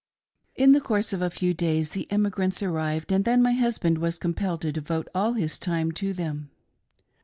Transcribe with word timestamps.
In 0.55 0.71
the 0.71 0.81
course 0.81 1.13
of 1.13 1.21
a 1.21 1.29
few 1.29 1.53
days 1.53 1.89
the 1.89 2.11
emigrants 2.11 2.63
arrived, 2.63 3.11
and 3.11 3.23
then 3.23 3.39
my 3.43 3.51
husband 3.53 3.99
was 3.99 4.17
compelled 4.17 4.61
to 4.61 4.71
devote 4.71 5.07
^11 5.13 5.39
his 5.39 5.59
time 5.59 5.91
to 5.91 6.11
them. 6.11 6.49